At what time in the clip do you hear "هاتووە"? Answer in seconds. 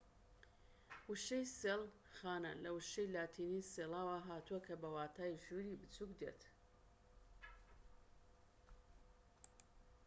4.27-4.59